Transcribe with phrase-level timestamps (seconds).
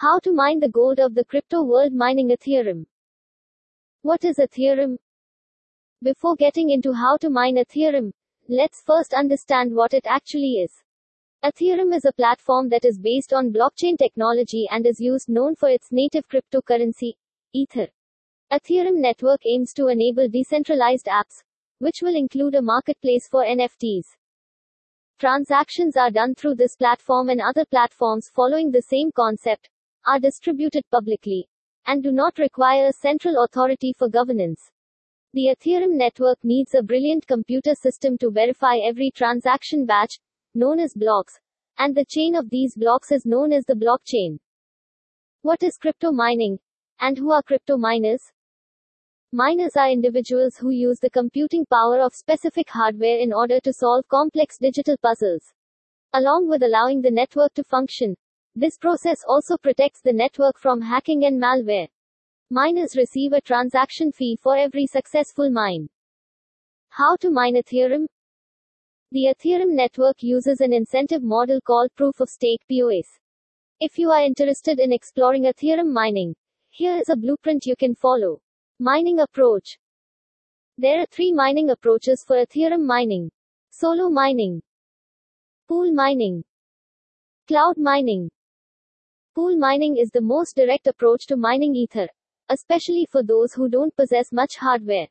[0.00, 2.86] How to mine the gold of the crypto world mining Ethereum.
[4.00, 4.96] What is Ethereum?
[6.02, 8.12] Before getting into how to mine Ethereum,
[8.48, 10.72] let's first understand what it actually is.
[11.44, 15.68] Ethereum is a platform that is based on blockchain technology and is used known for
[15.68, 17.12] its native cryptocurrency,
[17.52, 17.88] Ether.
[18.50, 21.42] Ethereum network aims to enable decentralized apps,
[21.78, 24.06] which will include a marketplace for NFTs.
[25.18, 29.68] Transactions are done through this platform and other platforms following the same concept,
[30.06, 31.48] are distributed publicly,
[31.86, 34.70] and do not require a central authority for governance.
[35.32, 40.18] The Ethereum network needs a brilliant computer system to verify every transaction batch,
[40.54, 41.38] known as blocks,
[41.78, 44.38] and the chain of these blocks is known as the blockchain.
[45.42, 46.58] What is crypto mining?
[47.00, 48.22] And who are crypto miners?
[49.32, 54.08] Miners are individuals who use the computing power of specific hardware in order to solve
[54.08, 55.54] complex digital puzzles.
[56.12, 58.16] Along with allowing the network to function,
[58.56, 61.88] this process also protects the network from hacking and malware.
[62.50, 65.88] Miners receive a transaction fee for every successful mine.
[66.88, 68.06] How to mine Ethereum?
[69.12, 73.06] The Ethereum network uses an incentive model called Proof of Stake POS.
[73.80, 76.34] If you are interested in exploring Ethereum mining,
[76.70, 78.40] here is a blueprint you can follow.
[78.78, 79.78] Mining approach.
[80.76, 83.30] There are three mining approaches for Ethereum mining.
[83.70, 84.60] Solo mining,
[85.68, 86.42] pool mining,
[87.46, 88.28] cloud mining.
[89.32, 92.08] Pool mining is the most direct approach to mining Ether,
[92.48, 95.06] especially for those who don't possess much hardware.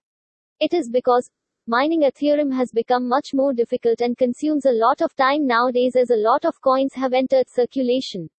[0.59, 1.31] It is because
[1.67, 6.09] mining Ethereum has become much more difficult and consumes a lot of time nowadays as
[6.09, 8.29] a lot of coins have entered circulation.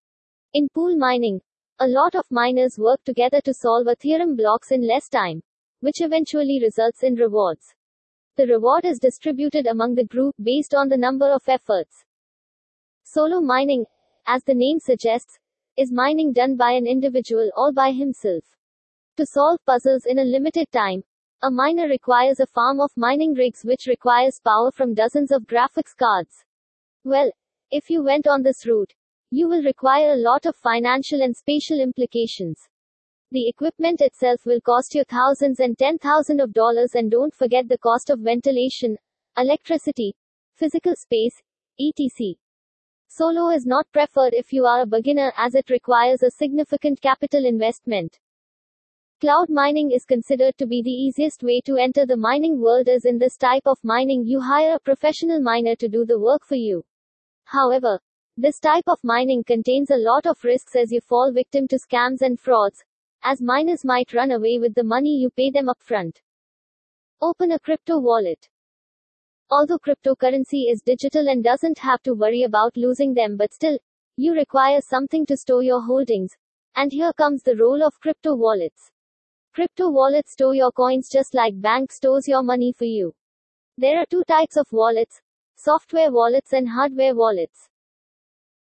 [0.53, 1.41] In pool mining,
[1.79, 5.41] a lot of miners work together to solve Ethereum blocks in less time,
[5.81, 7.75] which eventually results in rewards.
[8.37, 12.05] The reward is distributed among the group based on the number of efforts.
[13.03, 13.87] Solo mining,
[14.27, 15.40] as the name suggests,
[15.81, 18.45] is mining done by an individual all by himself.
[19.17, 21.03] To solve puzzles in a limited time,
[21.43, 25.97] a miner requires a farm of mining rigs which requires power from dozens of graphics
[25.99, 26.45] cards.
[27.03, 27.31] Well,
[27.71, 28.93] if you went on this route,
[29.31, 32.61] you will require a lot of financial and spatial implications.
[33.31, 37.69] The equipment itself will cost you thousands and ten thousand of dollars and don't forget
[37.69, 38.99] the cost of ventilation,
[39.39, 40.15] electricity,
[40.57, 41.41] physical space,
[41.81, 42.35] etc.
[43.13, 47.45] Solo is not preferred if you are a beginner as it requires a significant capital
[47.45, 48.21] investment.
[49.21, 53.05] Cloud mining is considered to be the easiest way to enter the mining world as
[53.05, 56.55] in this type of mining you hire a professional miner to do the work for
[56.55, 56.85] you.
[57.47, 57.99] However,
[58.37, 62.23] this type of mining contains a lot of risks as you fall victim to scams
[62.23, 62.85] and frauds,
[63.25, 66.19] as miners might run away with the money you pay them upfront.
[67.21, 68.49] Open a crypto wallet.
[69.51, 73.79] Although cryptocurrency is digital and doesn't have to worry about losing them, but still,
[74.17, 76.37] you require something to store your holdings.
[76.77, 78.93] And here comes the role of crypto wallets.
[79.53, 83.13] Crypto wallets store your coins just like bank stores your money for you.
[83.77, 85.21] There are two types of wallets
[85.57, 87.69] software wallets and hardware wallets.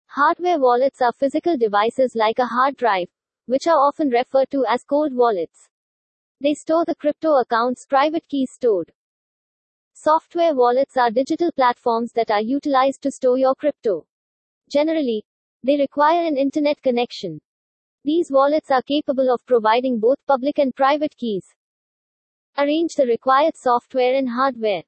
[0.08, 3.08] Hardware wallets are physical devices like a hard drive,
[3.46, 5.70] which are often referred to as cold wallets.
[6.42, 8.92] They store the crypto account's private keys stored.
[10.02, 14.06] Software wallets are digital platforms that are utilized to store your crypto.
[14.72, 15.26] Generally,
[15.62, 17.42] they require an internet connection.
[18.06, 21.46] These wallets are capable of providing both public and private keys.
[22.58, 24.84] Arrange the required software and hardware.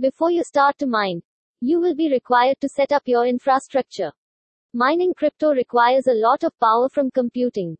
[0.00, 1.22] Before you start to mine,
[1.60, 4.10] you will be required to set up your infrastructure.
[4.74, 7.76] Mining crypto requires a lot of power from computing.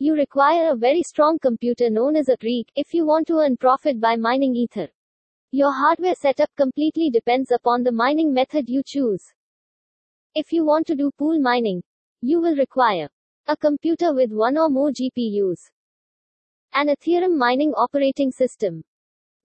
[0.00, 3.56] You require a very strong computer known as a rig if you want to earn
[3.56, 4.88] profit by mining Ether.
[5.52, 9.24] Your hardware setup completely depends upon the mining method you choose.
[10.34, 11.82] If you want to do pool mining,
[12.20, 13.08] you will require
[13.48, 15.58] a computer with one or more GPUs,
[16.72, 18.84] an Ethereum mining operating system.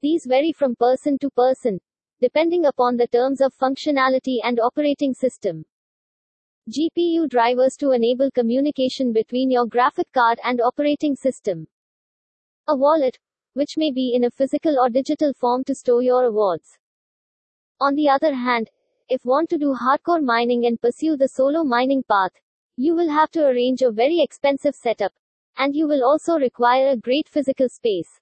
[0.04, 1.80] These vary from person to person,
[2.22, 5.66] depending upon the terms of functionality and operating system.
[6.70, 11.66] GPU drivers to enable communication between your graphic card and operating system.
[12.68, 13.18] A wallet,
[13.56, 16.78] which may be in a physical or digital form to store your awards.
[17.82, 18.70] On the other hand,
[19.10, 22.32] if want to do hardcore mining and pursue the solo mining path,
[22.78, 25.14] you will have to arrange a very expensive setup,
[25.58, 28.20] and you will also require a great physical space.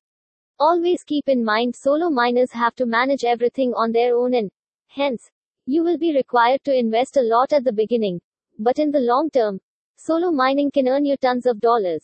[0.59, 4.51] Always keep in mind solo miners have to manage everything on their own and,
[4.87, 5.29] hence,
[5.65, 8.19] you will be required to invest a lot at the beginning,
[8.59, 9.59] but in the long term,
[9.95, 12.03] solo mining can earn you tons of dollars.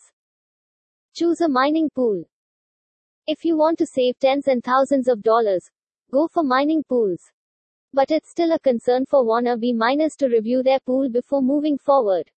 [1.14, 2.24] Choose a mining pool.
[3.32, 5.70] If you want to save tens and thousands of dollars,
[6.12, 7.22] go for mining pools.
[7.94, 12.32] But it's still a concern for wannabe miners to review their pool before moving forward.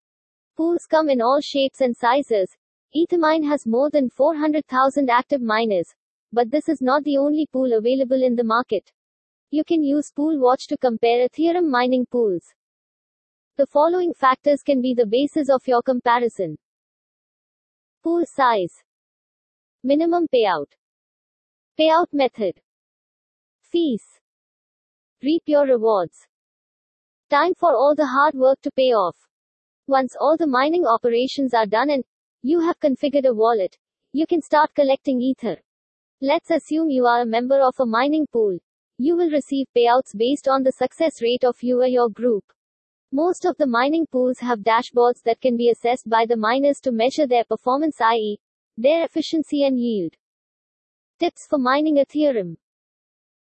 [0.54, 2.54] Pools come in all shapes and sizes.
[2.94, 5.94] Ethermine has more than 400,000 active miners.
[6.30, 8.92] But this is not the only pool available in the market.
[9.50, 12.52] You can use PoolWatch to compare Ethereum mining pools.
[13.56, 16.58] The following factors can be the basis of your comparison.
[18.04, 18.74] Pool size.
[19.82, 20.66] Minimum payout.
[21.80, 22.60] Payout method.
[23.62, 24.02] Fees.
[25.22, 26.26] Reap your rewards.
[27.30, 29.16] Time for all the hard work to pay off.
[29.86, 32.04] Once all the mining operations are done and
[32.42, 33.78] you have configured a wallet,
[34.12, 35.56] you can start collecting Ether.
[36.20, 38.58] Let's assume you are a member of a mining pool.
[38.98, 42.44] You will receive payouts based on the success rate of you or your group.
[43.12, 46.92] Most of the mining pools have dashboards that can be assessed by the miners to
[46.92, 48.38] measure their performance, i.e.,
[48.76, 50.12] their efficiency and yield.
[51.22, 52.56] Tips for mining Ethereum.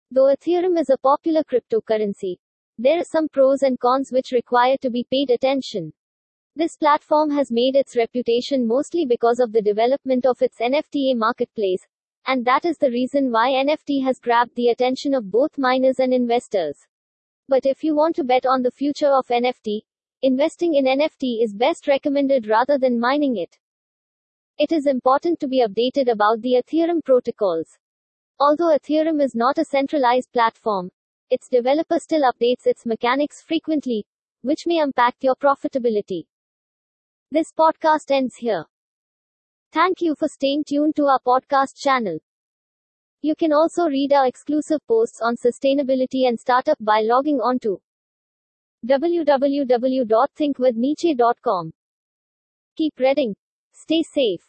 [0.08, 2.36] Though Ethereum is a popular cryptocurrency,
[2.78, 5.92] there are some pros and cons which require to be paid attention.
[6.54, 11.84] This platform has made its reputation mostly because of the development of its NFT marketplace,
[12.28, 16.14] and that is the reason why NFT has grabbed the attention of both miners and
[16.14, 16.78] investors.
[17.48, 19.80] But if you want to bet on the future of NFT,
[20.22, 23.58] investing in NFT is best recommended rather than mining it.
[24.56, 27.76] It is important to be updated about the Ethereum protocols.
[28.38, 30.92] Although Ethereum is not a centralized platform,
[31.28, 34.06] its developer still updates its mechanics frequently,
[34.42, 36.26] which may impact your profitability.
[37.32, 38.66] This podcast ends here.
[39.72, 42.20] Thank you for staying tuned to our podcast channel.
[43.22, 47.80] You can also read our exclusive posts on sustainability and startup by logging on to
[48.86, 51.72] www.thinkwithniche.com.
[52.76, 53.34] Keep reading.
[53.74, 54.48] Stay safe.